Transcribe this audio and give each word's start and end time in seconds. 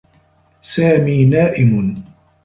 سامي 0.61 1.25
نائم. 1.25 2.03